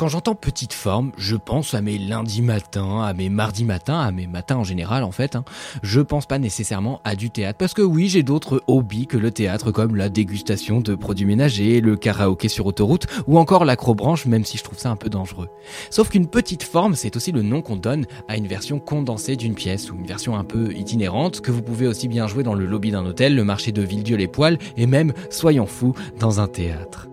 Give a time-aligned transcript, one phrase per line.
[0.00, 4.10] Quand j'entends petite forme, je pense à mes lundis matins, à mes mardis matins, à
[4.10, 5.36] mes matins en général en fait.
[5.36, 5.44] Hein.
[5.82, 9.30] Je pense pas nécessairement à du théâtre parce que oui, j'ai d'autres hobbies que le
[9.30, 14.46] théâtre comme la dégustation de produits ménagers, le karaoké sur autoroute ou encore l'acrobranche même
[14.46, 15.50] si je trouve ça un peu dangereux.
[15.90, 19.54] Sauf qu'une petite forme, c'est aussi le nom qu'on donne à une version condensée d'une
[19.54, 22.64] pièce ou une version un peu itinérante que vous pouvez aussi bien jouer dans le
[22.64, 27.09] lobby d'un hôtel, le marché de Villedieu-les-Poils et même, soyons fous, dans un théâtre.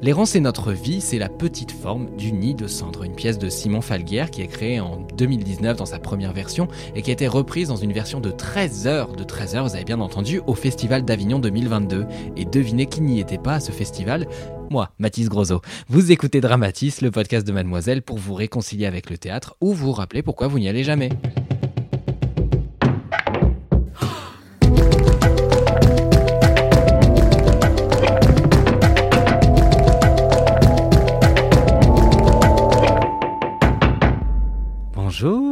[0.00, 3.48] L'errance et notre vie, c'est la petite forme du Nid de cendre, une pièce de
[3.48, 7.26] Simon Falguière qui est créée en 2019 dans sa première version et qui a été
[7.26, 10.54] reprise dans une version de 13 heures, de 13 heures, vous avez bien entendu, au
[10.54, 12.06] Festival d'Avignon 2022.
[12.36, 14.28] Et devinez qui n'y était pas à ce festival?
[14.70, 15.62] Moi, Mathis Grosot.
[15.88, 19.90] Vous écoutez Dramatis, le podcast de Mademoiselle, pour vous réconcilier avec le théâtre ou vous
[19.90, 21.08] rappeler pourquoi vous n'y allez jamais.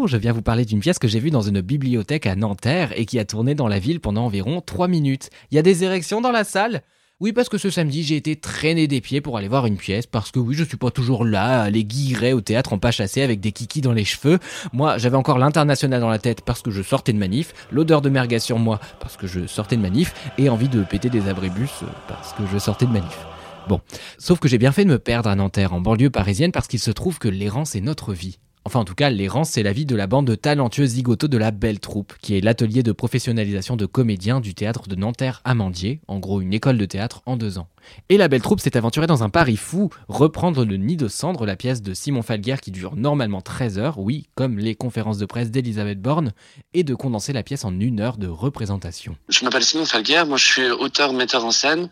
[0.07, 3.07] Je viens vous parler d'une pièce que j'ai vue dans une bibliothèque à Nanterre et
[3.07, 5.31] qui a tourné dans la ville pendant environ 3 minutes.
[5.51, 6.83] Il y a des érections dans la salle?
[7.19, 10.07] Oui, parce que ce samedi, j'ai été traîné des pieds pour aller voir une pièce,
[10.07, 13.23] parce que oui, je suis pas toujours là, aller guirer au théâtre en pas chassé
[13.23, 14.39] avec des kikis dans les cheveux.
[14.75, 18.11] Moi, j'avais encore l'international dans la tête parce que je sortais de manif, l'odeur de
[18.11, 21.85] merguez sur moi parce que je sortais de manif, et envie de péter des abribus
[22.07, 23.19] parce que je sortais de manif.
[23.67, 23.81] Bon,
[24.19, 26.81] sauf que j'ai bien fait de me perdre à Nanterre, en banlieue parisienne, parce qu'il
[26.81, 28.39] se trouve que l'errance est notre vie.
[28.67, 31.39] Enfin, en tout cas, l'errance, c'est la vie de la bande de talentueux zigotos de
[31.39, 36.19] la Belle Troupe, qui est l'atelier de professionnalisation de comédiens du théâtre de Nanterre-Amandier, en
[36.19, 37.69] gros une école de théâtre en deux ans.
[38.09, 41.47] Et la Belle Troupe s'est aventurée dans un pari fou, reprendre le Nid de cendre,
[41.47, 45.27] la pièce de Simon Falguière qui dure normalement 13 heures, oui, comme les conférences de
[45.27, 46.33] presse d'Elisabeth Borne,
[46.75, 49.15] et de condenser la pièce en une heure de représentation.
[49.29, 51.89] Je m'appelle Simon Falguière, moi je suis auteur, metteur en scène,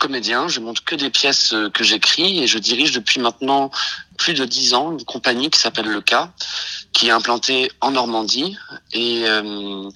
[0.00, 3.70] comédien, je monte que des pièces euh, que j'écris et je dirige depuis maintenant
[4.16, 6.32] plus de dix ans une compagnie qui s'appelle Le Cas,
[6.92, 8.56] qui est implantée en Normandie.
[8.92, 9.88] Et euh,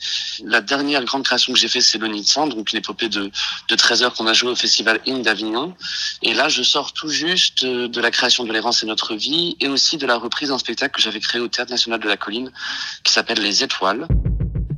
[0.45, 3.31] la dernière grande création que j'ai fait, c'est Le Sang, donc une épopée de,
[3.69, 5.75] de 13 heures qu'on a joué au Festival In d'Avignon.
[6.23, 9.69] Et là, je sors tout juste de la création de L'Errance et notre vie et
[9.69, 12.53] aussi de la reprise d'un spectacle que j'avais créé au Théâtre National de la Colline
[13.03, 14.07] qui s'appelle Les Étoiles.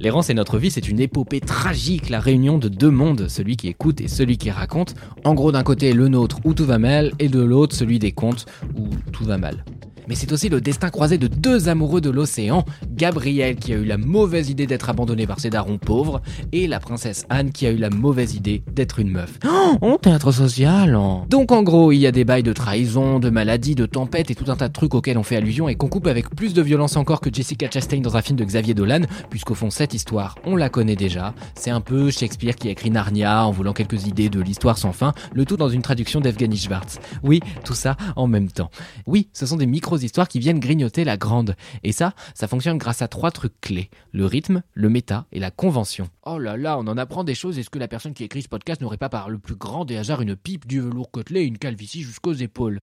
[0.07, 3.67] L'errance et notre vie, c'est une épopée tragique, la réunion de deux mondes, celui qui
[3.67, 4.95] écoute et celui qui raconte.
[5.25, 8.13] En gros, d'un côté, le nôtre où tout va mal, et de l'autre, celui des
[8.13, 8.47] contes
[8.79, 9.65] où tout va mal
[10.09, 13.85] mais c'est aussi le destin croisé de deux amoureux de l'océan, Gabriel qui a eu
[13.85, 16.23] la mauvaise idée d'être abandonné par ses darons pauvres,
[16.53, 19.39] et la princesse Anne qui a eu la mauvaise idée d'être une meuf.
[19.81, 21.25] Oh, théâtre social hein.
[21.29, 24.35] Donc en gros, il y a des bails de trahison, de maladie, de tempête et
[24.35, 26.63] tout un tas de trucs auxquels on fait allusion et qu'on coupe avec plus de
[26.63, 30.37] violence encore que Jessica Chastain dans un film de Xavier Dolan, puisqu'au fond cette histoire,
[30.45, 31.35] on la connaît déjà.
[31.55, 34.93] C'est un peu Shakespeare qui a écrit Narnia en voulant quelques idées de l'histoire sans
[34.93, 36.99] fin, le tout dans une traduction d'Evgeny Schwartz.
[37.23, 38.71] Oui, tout ça en même temps.
[39.07, 39.67] Oui, ce sont des
[40.05, 41.57] histoires qui viennent grignoter la grande.
[41.83, 43.91] Et ça, ça fonctionne grâce à trois trucs clés.
[44.13, 46.09] Le rythme, le méta et la convention.
[46.29, 47.57] Oh là là, on en apprend des choses.
[47.57, 49.97] Est-ce que la personne qui écrit ce podcast n'aurait pas par le plus grand des
[49.97, 52.81] hasards une pipe, du velours côtelé et une calvitie jusqu'aux épaules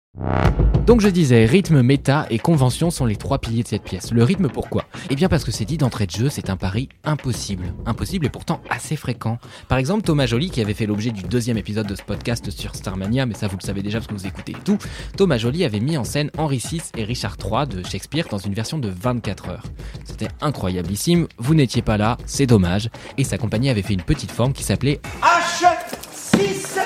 [0.86, 4.12] donc je disais, rythme, méta et convention sont les trois piliers de cette pièce.
[4.12, 4.84] Le rythme pourquoi?
[5.10, 7.72] Eh bien parce que c'est dit d'entrée de jeu, c'est un pari impossible.
[7.86, 9.38] Impossible et pourtant assez fréquent.
[9.68, 12.74] Par exemple, Thomas Joly, qui avait fait l'objet du deuxième épisode de ce podcast sur
[12.74, 14.76] Starmania, mais ça vous le savez déjà parce que vous écoutez tout,
[15.16, 18.52] Thomas Joly avait mis en scène Henri VI et Richard III de Shakespeare dans une
[18.52, 19.64] version de 24 heures.
[20.04, 22.90] C'était incroyablissime, vous n'étiez pas là, c'est dommage,
[23.32, 26.80] sa compagnie avait fait une petite forme qui s'appelait H6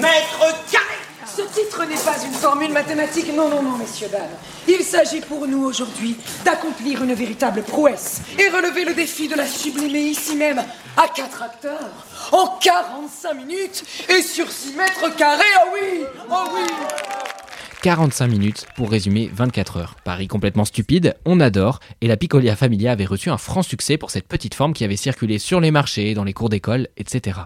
[0.00, 0.42] mètres
[1.34, 4.20] ce titre n'est pas une formule mathématique, non, non, non, messieurs, dames.
[4.68, 9.46] Il s'agit pour nous aujourd'hui d'accomplir une véritable prouesse et relever le défi de la
[9.46, 10.62] sublimer ici même
[10.96, 11.90] à quatre acteurs,
[12.32, 17.21] en 45 minutes et sur 6 mètres carrés, oh oui, oh oui
[17.82, 19.96] 45 minutes pour résumer 24 heures.
[20.04, 24.12] Paris complètement stupide, on adore, et la Piccolia Familia avait reçu un franc succès pour
[24.12, 27.40] cette petite forme qui avait circulé sur les marchés, dans les cours d'école, etc.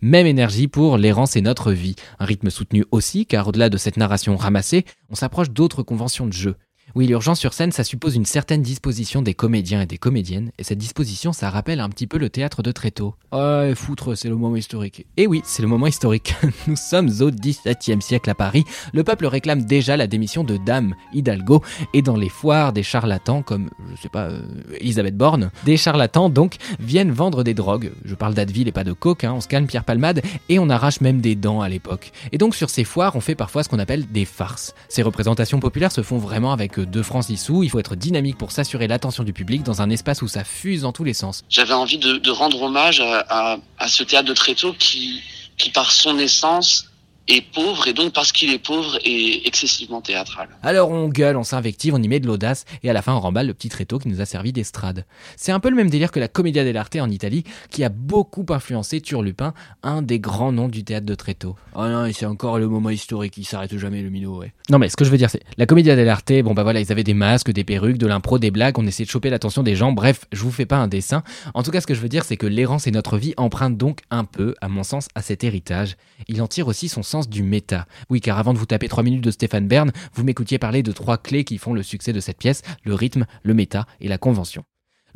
[0.00, 3.98] Même énergie pour L'errance et notre vie, un rythme soutenu aussi, car au-delà de cette
[3.98, 6.56] narration ramassée, on s'approche d'autres conventions de jeu.
[6.96, 10.62] Oui, l'urgence sur scène, ça suppose une certaine disposition des comédiens et des comédiennes, et
[10.62, 13.16] cette disposition, ça rappelle un petit peu le théâtre de Tréteau.
[13.32, 15.00] Ouais, foutre, c'est le moment historique.
[15.16, 16.36] Et eh oui, c'est le moment historique.
[16.68, 18.62] Nous sommes au XVIIe siècle à Paris.
[18.92, 21.62] Le peuple réclame déjà la démission de Dame Hidalgo,
[21.94, 24.42] et dans les foires, des charlatans comme, je sais pas, euh,
[24.78, 27.90] Elisabeth Borne, des charlatans donc viennent vendre des drogues.
[28.04, 30.70] Je parle d'Advil et pas de coke, hein, on se calme Pierre Palmade, et on
[30.70, 32.12] arrache même des dents à l'époque.
[32.30, 34.76] Et donc sur ces foires, on fait parfois ce qu'on appelle des farces.
[34.88, 37.62] Ces représentations populaires se font vraiment avec de francs sous.
[37.62, 40.82] Il faut être dynamique pour s'assurer l'attention du public dans un espace où ça fuse
[40.82, 41.42] dans tous les sens.
[41.48, 45.22] J'avais envie de, rendre hommage à, à, ce théâtre de Tréteau qui,
[45.56, 46.90] qui par son essence,
[47.28, 50.48] est pauvre et donc parce qu'il est pauvre est excessivement théâtral.
[50.62, 53.20] Alors on gueule, on s'invective, on y met de l'audace et à la fin on
[53.20, 55.06] remballe le petit tréteau qui nous a servi d'estrade.
[55.36, 58.44] C'est un peu le même délire que la Commedia dell'arte en Italie qui a beaucoup
[58.50, 61.56] influencé Turlupin, un des grands noms du théâtre de Tréteau.
[61.74, 64.52] Oh non, c'est encore le moment historique, il s'arrête jamais le minot, ouais.
[64.68, 66.92] Non mais ce que je veux dire c'est, la Commedia dell'arte, bon bah voilà, ils
[66.92, 69.76] avaient des masques, des perruques, de l'impro, des blagues, on essayait de choper l'attention des
[69.76, 71.22] gens, bref, je vous fais pas un dessin.
[71.54, 73.78] En tout cas ce que je veux dire c'est que l'errance et notre vie empruntent
[73.78, 75.96] donc un peu, à mon sens, à cet héritage.
[76.28, 77.86] Il en tire aussi son du méta.
[78.10, 80.92] Oui, car avant de vous taper 3 minutes de Stéphane Bern, vous m'écoutiez parler de
[80.92, 84.18] trois clés qui font le succès de cette pièce, le rythme, le méta et la
[84.18, 84.64] convention.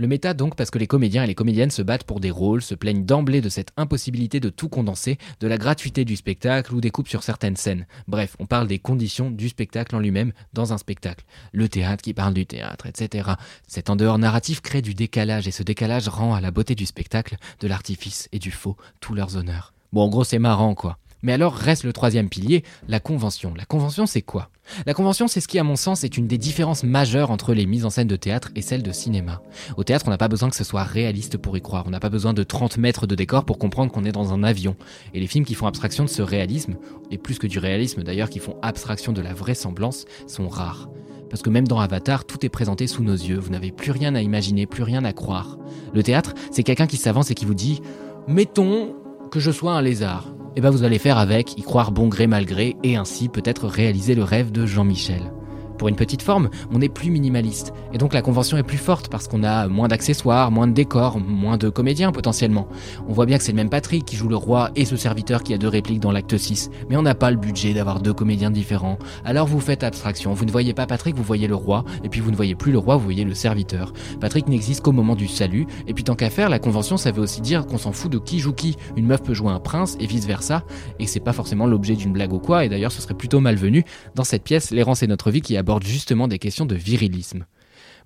[0.00, 2.62] Le méta donc parce que les comédiens et les comédiennes se battent pour des rôles,
[2.62, 6.80] se plaignent d'emblée de cette impossibilité de tout condenser, de la gratuité du spectacle ou
[6.80, 7.84] des coupes sur certaines scènes.
[8.06, 11.24] Bref, on parle des conditions du spectacle en lui-même dans un spectacle.
[11.52, 13.30] Le théâtre qui parle du théâtre, etc.
[13.66, 16.86] Cet en dehors narratif crée du décalage et ce décalage rend à la beauté du
[16.86, 19.72] spectacle, de l'artifice et du faux tous leurs honneurs.
[19.92, 20.98] Bon, en gros, c'est marrant, quoi.
[21.22, 23.52] Mais alors reste le troisième pilier, la convention.
[23.56, 24.50] La convention, c'est quoi?
[24.86, 27.66] La convention, c'est ce qui, à mon sens, est une des différences majeures entre les
[27.66, 29.42] mises en scène de théâtre et celles de cinéma.
[29.76, 31.84] Au théâtre, on n'a pas besoin que ce soit réaliste pour y croire.
[31.86, 34.44] On n'a pas besoin de 30 mètres de décor pour comprendre qu'on est dans un
[34.44, 34.76] avion.
[35.12, 36.76] Et les films qui font abstraction de ce réalisme,
[37.10, 40.88] et plus que du réalisme d'ailleurs, qui font abstraction de la vraisemblance, sont rares.
[41.30, 44.14] Parce que même dans Avatar, tout est présenté sous nos yeux, vous n'avez plus rien
[44.14, 45.58] à imaginer, plus rien à croire.
[45.92, 47.80] Le théâtre, c'est quelqu'un qui s'avance et qui vous dit
[48.28, 48.94] Mettons
[49.30, 52.26] que je sois un lézard eh ben vous allez faire avec, y croire bon gré
[52.26, 55.30] mal gré, et ainsi peut-être réaliser le rêve de Jean-Michel.
[55.78, 57.72] Pour une petite forme, on est plus minimaliste.
[57.92, 61.20] Et donc la convention est plus forte parce qu'on a moins d'accessoires, moins de décors,
[61.20, 62.68] moins de comédiens potentiellement.
[63.08, 65.44] On voit bien que c'est le même Patrick qui joue le roi et ce serviteur
[65.44, 66.70] qui a deux répliques dans l'acte 6.
[66.90, 68.98] Mais on n'a pas le budget d'avoir deux comédiens différents.
[69.24, 70.34] Alors vous faites abstraction.
[70.34, 71.84] Vous ne voyez pas Patrick, vous voyez le roi.
[72.02, 73.92] Et puis vous ne voyez plus le roi, vous voyez le serviteur.
[74.20, 75.66] Patrick n'existe qu'au moment du salut.
[75.86, 78.18] Et puis tant qu'à faire, la convention ça veut aussi dire qu'on s'en fout de
[78.18, 78.76] qui joue qui.
[78.96, 80.64] Une meuf peut jouer un prince et vice versa.
[80.98, 82.64] Et c'est pas forcément l'objet d'une blague ou quoi.
[82.64, 83.84] Et d'ailleurs ce serait plutôt malvenu.
[84.16, 87.44] Dans cette pièce, l'errance et notre vie qui a justement des questions de virilisme.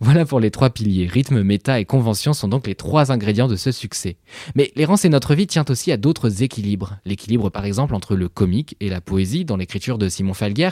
[0.00, 1.06] Voilà pour les trois piliers.
[1.06, 4.16] Rythme, méta et convention sont donc les trois ingrédients de ce succès.
[4.56, 6.96] Mais l'errance et notre vie tient aussi à d'autres équilibres.
[7.04, 10.70] L'équilibre par exemple entre le comique et la poésie dans l'écriture de Simon Falguer,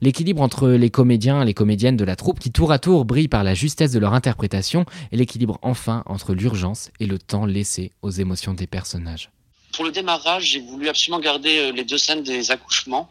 [0.00, 3.28] l'équilibre entre les comédiens et les comédiennes de la troupe qui tour à tour brillent
[3.28, 7.92] par la justesse de leur interprétation, et l'équilibre enfin entre l'urgence et le temps laissé
[8.00, 9.30] aux émotions des personnages.
[9.72, 13.10] Pour le démarrage, j'ai voulu absolument garder euh, les deux scènes des accouchements,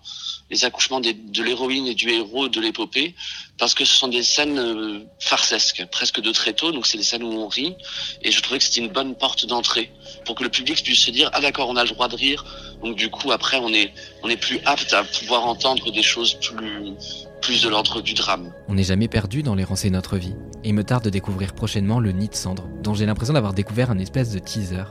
[0.50, 3.16] les accouchements de l'héroïne et du héros de l'épopée,
[3.58, 6.72] parce que ce sont des scènes euh, farcesques, presque de tôt.
[6.72, 7.76] donc c'est des scènes où on rit,
[8.24, 9.92] et je trouvais que c'était une bonne porte d'entrée
[10.26, 12.46] pour que le public puisse se dire ah d'accord, on a le droit de rire,
[12.84, 16.34] donc du coup après on est on est plus apte à pouvoir entendre des choses
[16.36, 16.94] plus
[17.50, 18.52] plus de l'ordre du drame.
[18.68, 20.36] On n'est jamais perdu dans les et notre vie.
[20.64, 23.54] Et il me tarde de découvrir prochainement le Nid de cendre, dont j'ai l'impression d'avoir
[23.54, 24.84] découvert un espèce de teaser.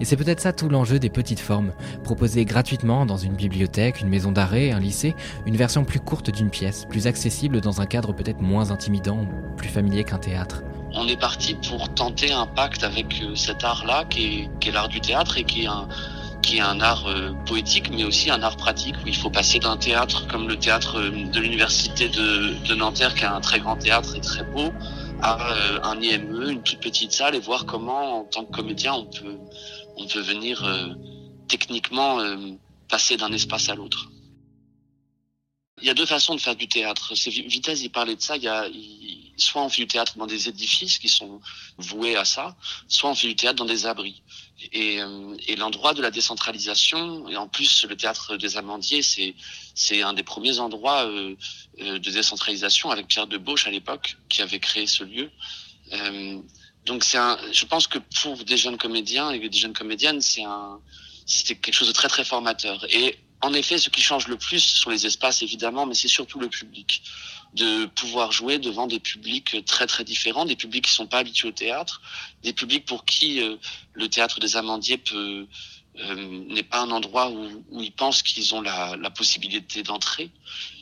[0.00, 1.72] Et c'est peut-être ça tout l'enjeu des petites formes,
[2.04, 6.50] proposées gratuitement dans une bibliothèque, une maison d'arrêt, un lycée, une version plus courte d'une
[6.50, 10.62] pièce, plus accessible dans un cadre peut-être moins intimidant, plus familier qu'un théâtre.
[10.92, 15.00] On est parti pour tenter un pacte avec euh, cet art-là, qui est, l'art du
[15.00, 15.88] théâtre et qui est un,
[16.44, 19.58] qui est un art euh, poétique, mais aussi un art pratique, où il faut passer
[19.58, 23.60] d'un théâtre comme le théâtre euh, de l'université de, de Nanterre, qui est un très
[23.60, 24.72] grand théâtre et très beau,
[25.22, 28.94] à euh, un IME, une toute petite salle, et voir comment, en tant que comédien,
[28.94, 29.38] on peut,
[29.96, 30.88] on peut venir euh,
[31.48, 32.18] techniquement
[32.88, 34.10] passer d'un espace à l'autre.
[35.80, 37.12] Il y a deux façons de faire du théâtre.
[37.14, 38.36] Vitesse, il parlait de ça.
[38.36, 38.66] Il y a,
[39.36, 41.40] soit on fait du théâtre dans des édifices qui sont
[41.78, 42.56] voués à ça,
[42.88, 44.22] soit on fait du théâtre dans des abris.
[44.72, 49.34] Et, euh, et l'endroit de la décentralisation, et en plus le théâtre des Amandiers, c'est
[49.74, 51.34] c'est un des premiers endroits euh,
[51.80, 55.30] euh de décentralisation avec Pierre de Bauche à l'époque qui avait créé ce lieu.
[55.92, 56.40] Euh,
[56.86, 60.44] donc c'est un, je pense que pour des jeunes comédiens et des jeunes comédiennes, c'est
[60.44, 60.78] un,
[61.26, 62.86] c'était quelque chose de très très formateur.
[62.90, 66.08] Et en effet, ce qui change le plus ce sont les espaces évidemment, mais c'est
[66.08, 67.02] surtout le public
[67.52, 71.48] de pouvoir jouer devant des publics très très différents, des publics qui sont pas habitués
[71.48, 72.00] au théâtre,
[72.42, 73.56] des publics pour qui euh,
[73.92, 75.44] le théâtre des Amandiers euh,
[76.48, 80.30] n'est pas un endroit où, ils pensent qu'ils ont la, possibilité d'entrer.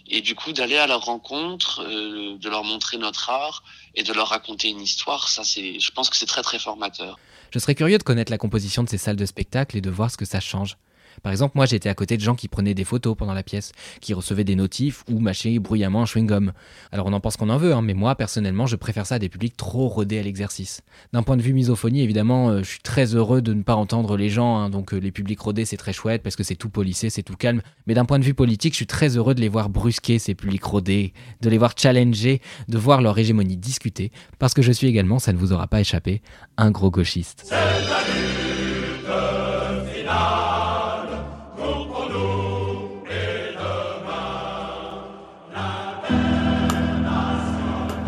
[0.09, 3.65] Et du coup, d'aller à leur rencontre, euh, de leur montrer notre art
[3.97, 7.19] et de leur raconter une histoire, ça, je pense que c'est très très formateur.
[7.51, 10.13] Je serais curieux de connaître la composition de ces salles de spectacle et de voir
[10.13, 10.77] ce que ça change.
[11.23, 13.73] Par exemple, moi j'étais à côté de gens qui prenaient des photos pendant la pièce,
[14.01, 16.53] qui recevaient des notifs ou mâchaient bruyamment un chewing-gum.
[16.91, 19.19] Alors on en pense qu'on en veut, hein, mais moi personnellement je préfère ça à
[19.19, 20.83] des publics trop rodés à l'exercice.
[21.13, 24.17] D'un point de vue misophonie, évidemment, euh, je suis très heureux de ne pas entendre
[24.17, 26.71] les gens, hein, donc euh, les publics rodés c'est très chouette parce que c'est tout
[26.71, 27.63] polissé, c'est tout calme.
[27.87, 30.35] Mais d'un point de vue politique, je suis très heureux de les voir brusquer ces
[30.35, 34.87] publics rodés, de les voir challenger, de voir leur hégémonie discuter, parce que je suis
[34.87, 36.23] également, ça ne vous aura pas échappé,
[36.57, 37.53] un gros gauchiste.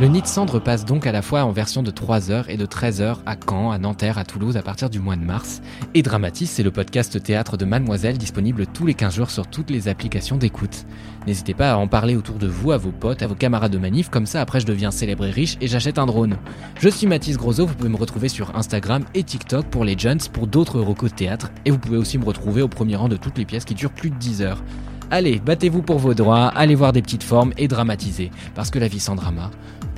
[0.04, 2.66] Le Nid de Cendre passe donc à la fois en version de 3h et de
[2.66, 5.62] 13h à Caen, à Nanterre, à Toulouse à partir du mois de mars.
[5.94, 9.70] Et Dramatis, c'est le podcast théâtre de Mademoiselle disponible tous les 15 jours sur toutes
[9.70, 10.84] les applications d'écoute.
[11.26, 13.78] N'hésitez pas à en parler autour de vous, à vos potes, à vos camarades de
[13.78, 16.36] manif, comme ça après je deviens célèbre et riche et j'achète un drone.
[16.78, 20.20] Je suis Mathis Grosso, vous pouvez me retrouver sur Instagram et TikTok pour les Jeunes,
[20.34, 23.16] pour d'autres recos de théâtre, et vous pouvez aussi me retrouver au premier rang de
[23.16, 24.62] toutes les pièces qui durent plus de 10 heures.
[25.10, 28.88] Allez, battez-vous pour vos droits, allez voir des petites formes et dramatisez, parce que la
[28.88, 29.50] vie sans drama,